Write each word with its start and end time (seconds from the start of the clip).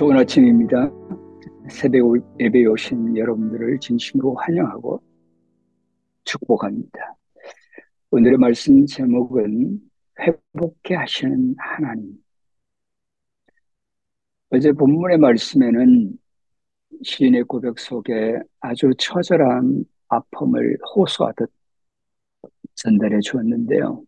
좋은 0.00 0.16
아침입니다. 0.16 0.90
새벽 1.68 2.16
예배에 2.40 2.64
오신 2.64 3.18
여러분들을 3.18 3.80
진심으로 3.80 4.34
환영하고 4.34 4.98
축복합니다. 6.24 7.16
오늘의 8.10 8.38
말씀 8.38 8.86
제목은 8.86 9.78
회복케 10.18 10.94
하시는 10.94 11.54
하나님. 11.58 12.14
어제 14.48 14.72
본문의 14.72 15.18
말씀에는 15.18 16.18
시인의 17.02 17.42
고백 17.42 17.78
속에 17.78 18.38
아주 18.60 18.92
처절한 18.96 19.84
아픔을 20.08 20.78
호소하듯 20.96 21.52
전달해 22.74 23.20
주었는데요. 23.20 24.02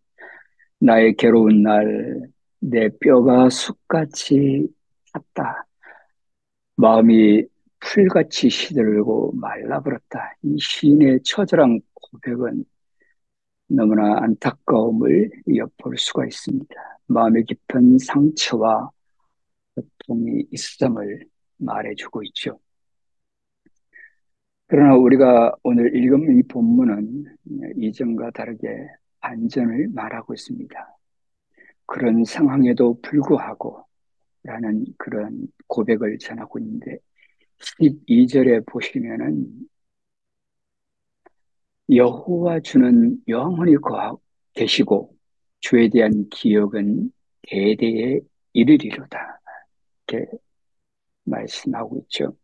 나의 0.79 1.13
괴로운 1.17 1.61
날, 1.61 2.31
내 2.59 2.89
뼈가 2.99 3.47
쑥같이 3.51 4.67
탔다. 5.13 5.67
마음이 6.75 7.45
풀같이 7.79 8.49
시들고 8.49 9.33
말라버렸다. 9.33 10.35
이 10.43 10.57
시인의 10.59 11.19
처절한 11.23 11.81
고백은 11.93 12.65
너무나 13.67 14.23
안타까움을 14.23 15.31
엿볼 15.55 15.97
수가 15.97 16.25
있습니다. 16.25 16.73
마음의 17.07 17.45
깊은 17.45 17.97
상처와 17.99 18.89
고통이 19.75 20.45
있음을 20.51 21.25
말해주고 21.57 22.23
있죠. 22.23 22.59
그러나 24.67 24.95
우리가 24.95 25.55
오늘 25.63 25.95
읽은 25.95 26.39
이 26.39 26.43
본문은 26.43 27.25
이전과 27.77 28.31
다르게 28.31 28.67
반전을 29.19 29.89
말하고 29.93 30.33
있습니다. 30.33 30.97
그런 31.85 32.23
상황에도 32.23 32.99
불구하고 33.01 33.85
라는 34.43 34.85
그런 34.97 35.47
고백을 35.67 36.17
전하고 36.17 36.59
있는데 36.59 36.97
12절에 37.59 38.65
보시면은 38.65 39.47
여호와 41.89 42.59
주는 42.61 43.17
영원히 43.27 43.75
계시고 44.53 45.15
주에 45.59 45.89
대한 45.89 46.27
기억은 46.29 47.11
대대에 47.43 48.19
이르리로다 48.53 49.39
이렇게 50.07 50.29
말씀하고 51.23 51.99
있죠. 52.03 52.35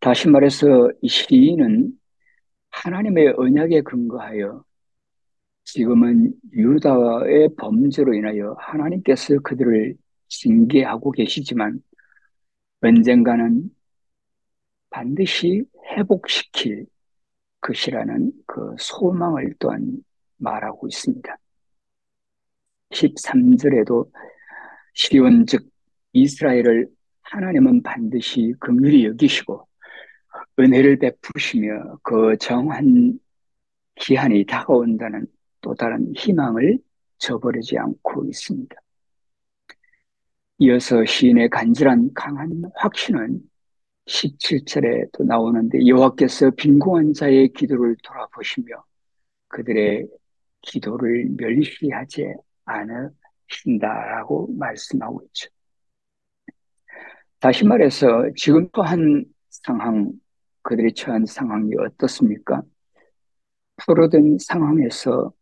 다시 0.00 0.28
말해서 0.28 0.90
이 1.02 1.08
시인은 1.08 1.92
하나님의 2.70 3.34
언약에 3.36 3.82
근거하여 3.82 4.64
지금은 5.64 6.32
유다의 6.52 7.50
범죄로 7.56 8.14
인하여 8.14 8.56
하나님께서 8.58 9.38
그들을 9.40 9.96
징계하고 10.28 11.12
계시지만 11.12 11.82
언젠가는 12.80 13.70
반드시 14.90 15.64
회복시킬 15.96 16.86
것이라는 17.60 18.32
그 18.46 18.74
소망을 18.78 19.54
또한 19.58 19.98
말하고 20.36 20.86
있습니다. 20.86 21.36
13절에도 22.90 24.10
시온 24.94 25.46
즉 25.46 25.68
이스라엘을 26.12 26.88
하나님은 27.22 27.82
반드시 27.82 28.54
긍휼히 28.60 29.04
여기시고 29.06 29.68
은혜를 30.58 30.98
베푸시며 30.98 31.98
그 32.02 32.36
정한 32.38 33.18
기한이 33.96 34.46
다가온다는 34.46 35.26
또 35.60 35.74
다른 35.74 36.12
희망을 36.16 36.78
저버리지 37.18 37.76
않고 37.78 38.24
있습니다. 38.26 38.76
이어서 40.58 41.04
시인의 41.04 41.50
간절한 41.50 42.14
강한 42.14 42.62
확신은 42.74 43.40
17절에 44.06 45.08
또 45.12 45.22
나오는데 45.22 45.86
여호와께서 45.86 46.50
빈궁한 46.50 47.12
자의 47.12 47.48
기도를 47.52 47.96
돌아보시며 48.02 48.66
그들의 49.48 50.08
기도를 50.62 51.28
멸시하지 51.36 52.34
않으신다라고 52.64 54.48
말씀하고 54.58 55.22
있죠. 55.26 55.48
다시 57.38 57.64
말해서 57.64 58.28
지금 58.34 58.68
또한 58.72 59.24
상황, 59.50 60.10
그들이 60.62 60.92
처한 60.92 61.24
상황이 61.24 61.70
어떻습니까? 61.78 62.62
풀어든 63.76 64.38
상황에서 64.40 65.32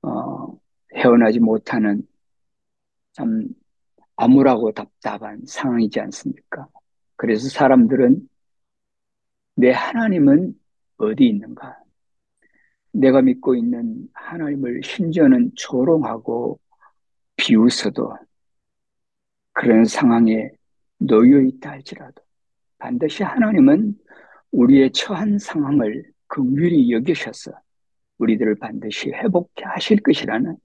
어, 0.00 0.58
헤어나지 0.94 1.38
못하는 1.38 2.02
참 3.12 3.46
암울하고 4.22 4.70
답답한 4.70 5.40
상황이지 5.46 5.98
않습니까? 5.98 6.68
그래서 7.16 7.48
사람들은 7.48 8.28
내 9.56 9.72
하나님은 9.72 10.54
어디 10.98 11.26
있는가? 11.26 11.76
내가 12.92 13.20
믿고 13.20 13.56
있는 13.56 14.08
하나님을 14.12 14.82
심지어는 14.84 15.50
조롱하고 15.56 16.60
비웃어도 17.34 18.16
그런 19.54 19.84
상황에 19.84 20.50
놓여 20.98 21.40
있다 21.40 21.70
할지라도 21.70 22.22
반드시 22.78 23.24
하나님은 23.24 23.98
우리의 24.52 24.92
처한 24.92 25.40
상황을 25.40 26.04
긍휼히 26.28 26.92
여기셔서 26.92 27.50
우리들을 28.18 28.54
반드시 28.54 29.10
회복해 29.10 29.64
하실 29.64 30.00
것이라는 30.00 30.56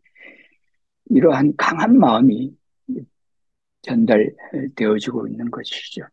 이러한 1.10 1.56
강한 1.58 1.98
마음이 1.98 2.56
전달되어지고 3.88 5.28
있는 5.28 5.50
것이죠. 5.50 6.04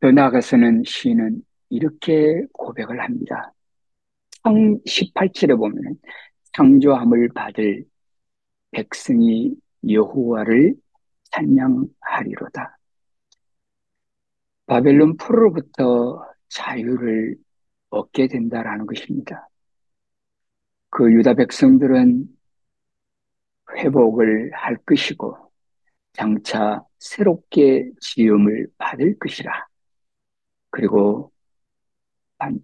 더 0.00 0.12
나아가서는 0.12 0.84
시인은 0.86 1.42
이렇게 1.70 2.42
고백을 2.52 3.00
합니다. 3.00 3.52
상 4.42 4.78
18절에 4.86 5.56
보면 5.56 5.98
창조함을 6.54 7.30
받을 7.34 7.84
백성이 8.70 9.54
여호와를 9.88 10.74
찬양하리로다. 11.30 12.78
바벨론 14.66 15.16
포로로부터 15.16 16.24
자유를 16.48 17.36
얻게 17.90 18.28
된다라는 18.28 18.86
것입니다. 18.86 19.48
그 20.90 21.12
유다 21.12 21.34
백성들은 21.34 22.37
회복을 23.76 24.52
할 24.54 24.76
것이고 24.78 25.36
장차 26.12 26.84
새롭게 26.98 27.90
지음을 28.00 28.68
받을 28.78 29.18
것이라. 29.18 29.66
그리고 30.70 31.32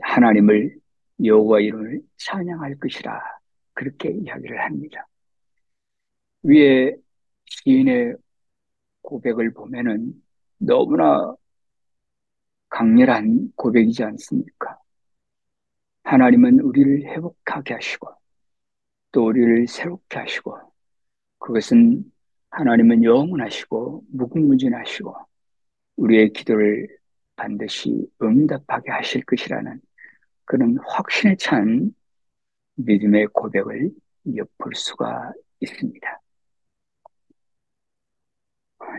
하나님을 0.01 0.77
여호와 1.23 1.61
이름을 1.61 2.01
찬양할 2.17 2.79
것이라. 2.79 3.21
그렇게 3.75 4.11
이야기를 4.11 4.61
합니다. 4.61 5.07
위에 6.43 6.95
시인의 7.47 8.17
고백을 9.03 9.53
보면은 9.53 10.13
너무나 10.59 11.35
강렬한 12.69 13.53
고백이지 13.57 14.03
않습니까? 14.03 14.79
하나님은 16.03 16.61
우리를 16.61 17.03
회복하게 17.05 17.75
하시고 17.75 18.09
또 19.13 19.27
우리를 19.27 19.67
새롭게 19.69 20.19
하시고 20.19 20.74
그것은 21.45 22.03
하나님은 22.53 23.05
영원하시고 23.05 24.05
무궁무진하시고 24.13 25.15
우리의 25.97 26.33
기도를 26.33 26.89
반드시 27.37 28.09
응답하게 28.23 28.91
하실 28.91 29.23
것이라는 29.27 29.79
그런 30.47 30.79
확신에 30.87 31.37
찬 31.37 31.95
믿음의 32.77 33.27
고백을 33.35 33.91
엿볼 34.35 34.75
수가 34.75 35.35
있습니다. 35.61 36.21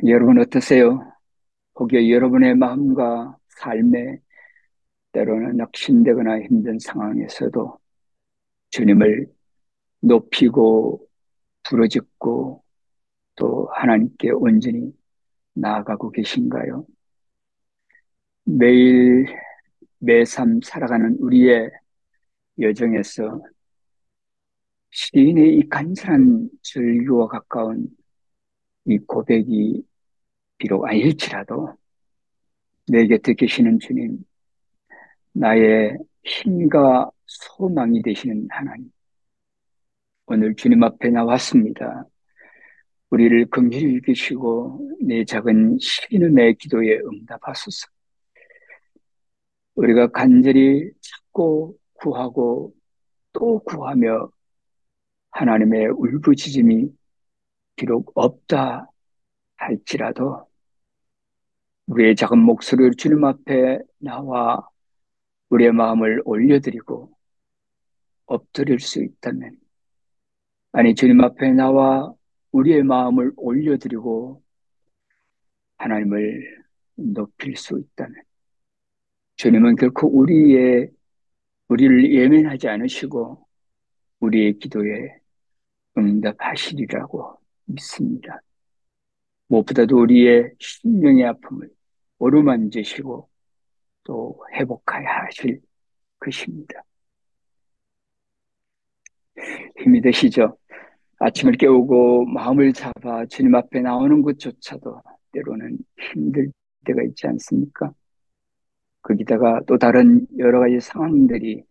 여러분 0.06 0.40
어떠세요? 0.40 1.12
혹여 1.80 2.08
여러분의 2.08 2.54
마음과 2.56 3.38
삶에 3.48 4.20
때로는 5.14 5.58
낙심되거나 5.58 6.42
힘든 6.42 6.78
상황에서도 6.78 7.80
주님을 8.70 9.34
높이고 10.02 11.05
부르짖고 11.68 12.64
또 13.36 13.70
하나님께 13.74 14.32
온전히 14.32 14.94
나아가고 15.54 16.12
계신가요? 16.12 16.86
매일 18.44 19.26
매삼 20.00 20.62
살아가는 20.64 21.18
우리의 21.20 21.72
여정에서 22.60 23.42
시인의 24.92 25.58
이 25.58 25.70
간절한 25.70 26.50
절규와 26.62 27.28
가까운 27.28 27.88
이 28.86 28.98
고백이 29.00 29.84
비록 30.58 30.86
아닐지라도 30.86 31.76
내 32.88 33.08
곁에 33.08 33.34
계시는 33.34 33.80
주님, 33.80 34.24
나의 35.34 35.98
힘과 36.24 37.10
소망이 37.26 38.02
되시는 38.02 38.48
하나님, 38.50 38.90
오늘 40.28 40.56
주님 40.56 40.84
앞에 40.84 41.10
나왔습니다. 41.10 42.06
우리를 43.12 43.46
긍휼히 43.52 43.98
여기시고 43.98 44.98
내 45.02 45.24
작은 45.24 45.78
신음의 45.80 46.56
기도에 46.56 46.98
응답하소서. 46.98 47.88
우리가 49.76 50.08
간절히 50.08 50.90
찾고 51.00 51.78
구하고 51.94 52.74
또 53.34 53.60
구하며 53.60 54.32
하나님의 55.30 55.90
울부짖음이 55.90 56.90
비록 57.76 58.12
없다 58.16 58.90
할지라도 59.58 60.48
우리의 61.86 62.16
작은 62.16 62.40
목소리를 62.40 62.94
주님 62.98 63.24
앞에 63.26 63.80
나와 64.00 64.68
우리의 65.50 65.72
마음을 65.72 66.24
올려드리고 66.26 67.16
엎드릴 68.26 68.80
수 68.80 69.04
있다면 69.04 69.65
아니 70.78 70.94
주님 70.94 71.22
앞에 71.22 71.54
나와 71.54 72.14
우리의 72.52 72.84
마음을 72.84 73.32
올려드리고 73.38 74.44
하나님을 75.78 76.66
높일 76.96 77.56
수 77.56 77.80
있다면 77.80 78.22
주님은 79.38 79.78
결코 79.78 80.10
우리의 80.10 80.90
우리를 81.70 82.14
예면하지 82.14 82.68
않으시고 82.68 83.48
우리의 84.20 84.60
기도에 84.60 85.18
응답하시리라고 85.98 87.40
믿습니다. 87.68 88.42
무엇보다도 89.48 89.98
우리의 89.98 90.56
심령의 90.60 91.24
아픔을 91.24 91.70
어루만지시고 92.20 93.30
또 94.04 94.46
회복하여 94.52 95.06
하실 95.08 95.62
것입니다. 96.20 96.84
힘이 99.78 100.02
되시죠? 100.02 100.58
아침을 101.20 101.54
깨우고 101.54 102.26
마음을 102.26 102.74
잡아 102.74 103.26
주님 103.26 103.56
앞에 103.56 103.82
나오는 103.82 104.22
것조차도 104.22 105.02
때로는 105.32 105.78
힘들 105.98 106.52
때가 106.86 107.04
있지 107.04 107.28
않습니까? 107.28 107.92
거기다가 109.02 109.62
또 109.68 109.78
다른 109.78 110.26
여러 110.38 110.60
가지 110.60 110.80
상황들이 110.80 111.64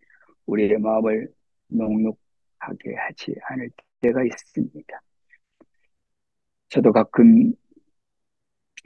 우리의 0.47 0.79
마음을 0.79 1.29
녹록하게 1.69 2.95
하지 2.97 3.35
않을 3.51 3.71
때가 4.01 4.25
있습니다. 4.25 5.01
저도 6.69 6.93
가끔 6.93 7.53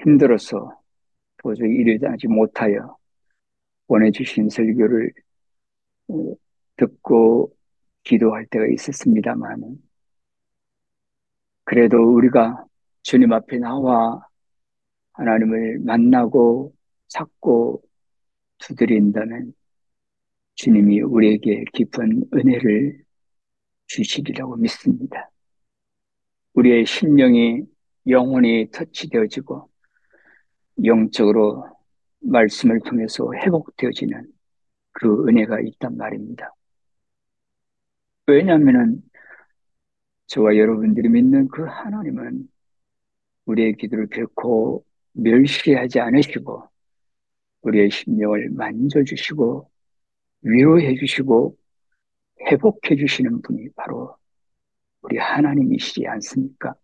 힘들어서 0.01 0.81
도저히 1.39 1.71
이르지 1.71 2.27
못하여 2.29 2.97
보내주신 3.87 4.49
설교를 4.49 5.13
어, 6.09 6.35
듣고 6.77 7.53
기도할 8.05 8.47
때가 8.47 8.67
있었습니다만, 8.67 9.79
그래도 11.65 11.99
우리가 12.15 12.65
주님 13.03 13.33
앞에 13.33 13.59
나와 13.59 14.27
하나님을 15.13 15.81
만나고 15.81 16.75
찾고 17.09 17.83
두드린다면 18.59 19.53
주님이 20.55 21.03
우리에게 21.03 21.65
깊은 21.73 22.25
은혜를 22.35 23.05
주시리라고 23.87 24.57
믿습니다. 24.57 25.31
우리의 26.55 26.87
심령이 26.87 27.63
영혼이 28.07 28.71
터치되어지고 28.73 29.69
영적으로 30.85 31.65
말씀을 32.21 32.81
통해서 32.81 33.31
회복되어지는 33.35 34.27
그 34.93 35.29
은혜가 35.29 35.61
있단 35.61 35.97
말입니다. 35.97 36.53
왜냐하면 38.29 39.03
저와 40.27 40.57
여러분들이 40.59 41.09
믿는 41.09 41.49
그 41.49 41.65
하나님은 41.65 42.47
우리의 43.47 43.75
기도를 43.77 44.09
결코 44.09 44.85
멸시하지 45.13 45.99
않으시고 46.01 46.69
우리의 47.63 47.91
심령을 47.91 48.51
만져주시고 48.51 49.71
위로해 50.43 50.95
주시고 50.95 51.57
회복해 52.43 52.97
주시는 52.97 53.41
분이 53.41 53.71
바로 53.75 54.15
우리 55.01 55.17
하나님이시지 55.17 56.07
않습니까? 56.07 56.75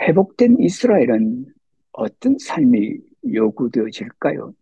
회복된 0.00 0.60
이스라엘은 0.60 1.52
어떤 1.90 2.38
삶이 2.38 2.98
요구되어질까요? 3.34 4.54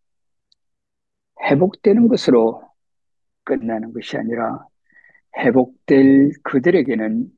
회복되는 1.42 2.08
것으로 2.08 2.65
끝나는 3.46 3.94
것이 3.94 4.18
아니라 4.18 4.66
회복될 5.38 6.32
그들에게는 6.42 7.30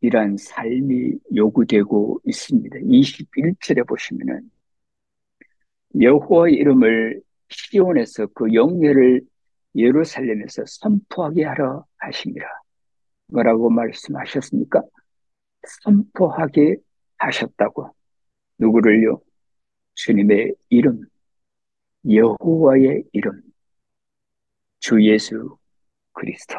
이러한 0.00 0.36
삶이 0.36 1.12
요구되고 1.34 2.20
있습니다. 2.24 2.76
21절에 2.78 3.86
보시면은 3.86 4.50
여호와의 6.00 6.54
이름을 6.54 7.22
시온에서 7.48 8.26
그 8.34 8.52
영예를 8.52 9.22
예루살렘에서 9.76 10.64
선포하게 10.66 11.44
하러 11.44 11.84
하십니다. 11.98 12.46
뭐라고 13.28 13.70
말씀하셨습니까? 13.70 14.82
선포하게 15.82 16.76
하셨다고. 17.18 17.94
누구를요? 18.58 19.20
주님의 19.94 20.54
이름, 20.68 21.02
여호와의 22.10 23.04
이름, 23.12 23.40
주 24.84 25.02
예수 25.02 25.56
그리스도. 26.12 26.58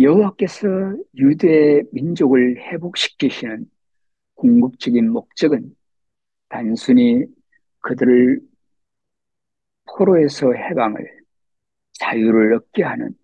여호와께서 0.00 0.68
유대 1.16 1.82
민족을 1.90 2.58
회복시키시는 2.58 3.68
궁극적인 4.34 5.10
목적은 5.10 5.74
단순히 6.48 7.24
그들을 7.80 8.40
포로에서 9.86 10.52
해방을 10.52 11.24
자유를 11.94 12.54
얻게 12.54 12.84
하는 12.84 13.18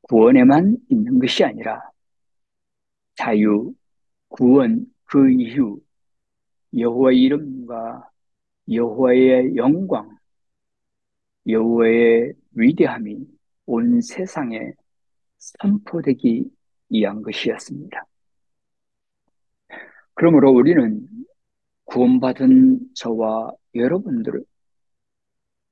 구원에만 0.00 0.78
있는 0.88 1.18
것이 1.18 1.44
아니라 1.44 1.82
자유, 3.14 3.74
구원 4.28 4.86
그 5.04 5.30
이후 5.30 5.82
여호와의 6.74 7.20
이름과 7.20 8.08
여호와의 8.72 9.54
영광, 9.56 10.16
여호와의 11.46 12.37
위대함이 12.58 13.24
온 13.66 14.00
세상에 14.00 14.72
선포되기 15.38 16.50
위한 16.90 17.22
것이었습니다. 17.22 18.04
그러므로 20.14 20.50
우리는 20.50 21.06
구원받은 21.84 22.80
저와 22.94 23.52
여러분들을 23.74 24.44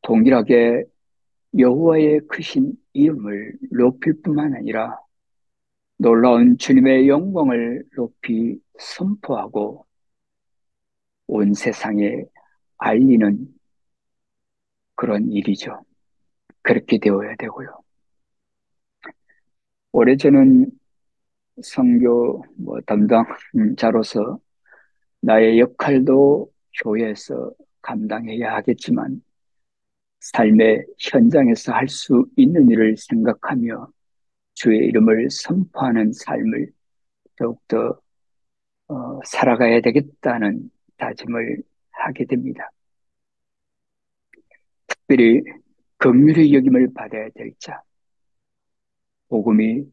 동일하게 0.03 0.85
여호와의 1.59 2.21
크신 2.29 2.75
이름을 2.93 3.59
높일 3.73 4.23
뿐만 4.23 4.55
아니라 4.55 4.97
놀라운 5.99 6.57
주님의 6.59 7.09
영광을 7.09 7.85
높이 7.97 8.61
선포하고 8.79 9.87
온 11.27 11.55
세상에 11.55 12.25
알리는 12.79 13.49
그런 14.95 15.33
일이죠. 15.33 15.83
그렇게 16.67 16.99
되어야 16.99 17.37
되고요. 17.37 17.69
오래전은 19.93 20.67
성교 21.63 22.45
뭐 22.59 22.81
담당자로서 22.81 24.39
나의 25.21 25.61
역할도 25.61 26.51
교회에서 26.83 27.53
감당해야 27.83 28.55
하겠지만 28.57 29.23
삶의 30.21 30.87
현장에서 30.99 31.73
할 31.73 31.89
수 31.89 32.27
있는 32.37 32.69
일을 32.69 32.97
생각하며 32.97 33.89
주의 34.55 34.87
이름을 34.89 35.31
선포하는 35.31 36.13
삶을 36.13 36.73
더욱더 37.37 38.01
어, 38.89 39.21
살아가야 39.25 39.81
되겠다는 39.83 40.69
다짐을 40.97 41.63
하게 41.93 42.25
됩니다. 42.25 42.71
특별히 44.89 45.43
긍휼의 45.99 46.53
여김을 46.55 46.93
받아야 46.95 47.29
될 47.31 47.53
자, 47.59 47.83
복음이 49.29 49.85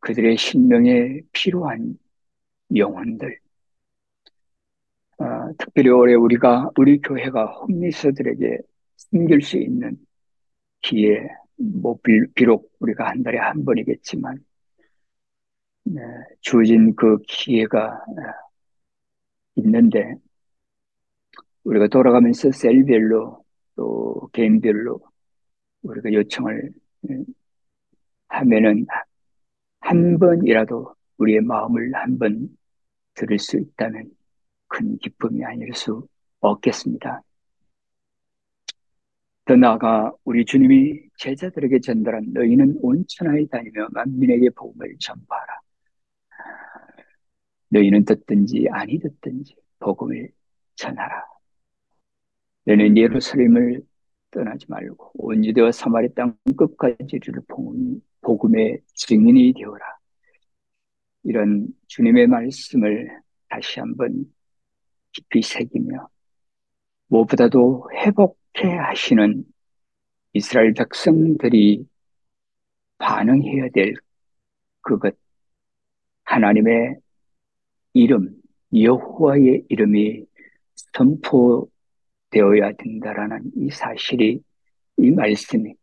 그들의 0.00 0.36
신명에 0.36 1.20
필요한 1.32 1.98
영혼들, 2.74 3.38
어, 5.18 5.24
특별히 5.58 5.90
올해 5.90 6.14
우리가 6.14 6.70
우리 6.76 7.00
교회가 7.00 7.46
홈리서들에게 7.46 8.58
숨길 8.96 9.42
수 9.42 9.58
있는 9.58 9.96
기회, 10.82 11.28
뭐 11.56 11.98
비록 12.34 12.72
우리가 12.78 13.08
한 13.08 13.22
달에 13.22 13.38
한 13.38 13.64
번이겠지만 13.64 14.38
네, 15.84 16.02
주어진 16.40 16.94
그 16.94 17.18
기회가 17.26 17.86
어, 17.86 18.48
있는데 19.56 20.14
우리가 21.64 21.88
돌아가면서 21.88 22.50
셀별로 22.52 23.44
또 23.78 24.28
개인별로 24.34 25.00
우리가 25.82 26.12
요청을 26.12 26.72
예, 27.10 27.24
하면은 28.28 28.86
한 29.80 30.18
번이라도 30.18 30.94
우리의 31.18 31.40
마음을 31.42 31.94
한 31.94 32.18
번 32.18 32.48
들을 33.14 33.38
수 33.38 33.58
있다면 33.58 34.10
큰 34.68 34.98
기쁨이 34.98 35.44
아닐 35.44 35.74
수 35.74 36.06
없겠습니다. 36.40 37.22
더 39.46 39.56
나아가 39.56 40.12
우리 40.24 40.44
주님이 40.44 41.08
제자들에게 41.18 41.80
전달한 41.80 42.26
너희는 42.32 42.78
온 42.82 43.04
천하에 43.08 43.46
다니며 43.46 43.88
만민에게 43.92 44.50
복음을 44.50 44.94
전파하라. 45.00 45.60
너희는 47.70 48.04
듣든지 48.04 48.68
아니 48.70 48.98
듣든지 48.98 49.54
복음을 49.78 50.30
전하라. 50.76 51.37
너는 52.68 52.98
예루살렘을 52.98 53.80
떠나지 54.30 54.66
말고 54.68 55.12
온 55.14 55.42
유대와 55.42 55.72
사마리 55.72 56.12
땅 56.14 56.36
끝까지를 56.54 57.40
복음의 58.20 58.82
증인이 58.92 59.54
되어라. 59.54 59.86
이런 61.22 61.68
주님의 61.86 62.26
말씀을 62.26 63.08
다시 63.48 63.80
한번 63.80 64.26
깊이 65.12 65.40
새기며 65.40 66.10
무엇보다도 67.06 67.88
회복해 67.94 68.76
하시는 68.76 69.44
이스라엘 70.34 70.74
백성들이 70.74 71.88
반응해야 72.98 73.70
될 73.72 73.94
그것 74.82 75.16
하나님의 76.24 76.96
이름 77.94 78.36
여호와의 78.74 79.64
이름이 79.70 80.26
선포 80.92 81.70
되어야 82.30 82.72
된다라는 82.72 83.52
이 83.56 83.70
사실이 83.70 84.42
이 84.98 85.10
말씀이 85.10 85.74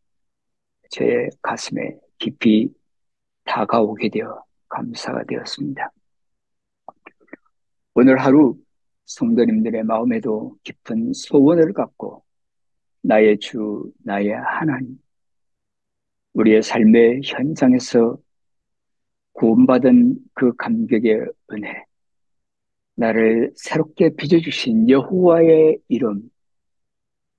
제 0.89 1.29
가슴에 1.41 1.97
깊이 2.17 2.69
다가오게 3.45 4.09
되어 4.09 4.43
감사가 4.69 5.23
되었습니다. 5.25 5.91
오늘 7.93 8.19
하루 8.19 8.57
성도님들의 9.05 9.83
마음에도 9.83 10.57
깊은 10.63 11.13
소원을 11.13 11.73
갖고 11.73 12.23
나의 13.01 13.39
주, 13.39 13.91
나의 14.03 14.31
하나님, 14.31 14.97
우리의 16.33 16.63
삶의 16.63 17.21
현장에서 17.23 18.17
구원받은 19.33 20.17
그 20.33 20.55
감격의 20.55 21.25
은혜, 21.51 21.85
나를 22.95 23.51
새롭게 23.55 24.15
빚어주신 24.15 24.89
여호와의 24.89 25.79
이름, 25.87 26.29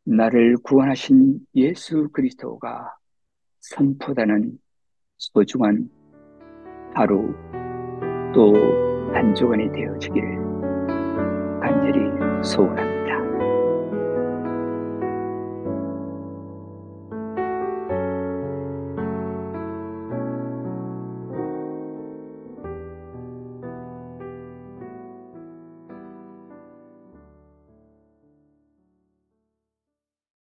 나를 0.06 0.56
구원하신 0.62 1.40
예수 1.56 2.08
그리스도가 2.12 2.94
선포되는 3.58 4.56
소중한 5.18 5.90
하루 6.94 7.34
또한 8.32 9.34
주간이 9.34 9.72
되어지기를 9.72 10.36
간절히 11.60 12.44
소원합니다. 12.44 12.95